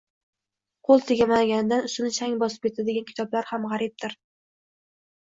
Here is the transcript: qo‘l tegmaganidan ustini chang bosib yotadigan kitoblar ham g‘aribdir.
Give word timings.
qo‘l 0.89 1.05
tegmaganidan 1.09 1.87
ustini 1.91 2.11
chang 2.17 2.35
bosib 2.47 2.69
yotadigan 2.71 3.09
kitoblar 3.13 3.53
ham 3.55 3.71
g‘aribdir. 3.77 4.21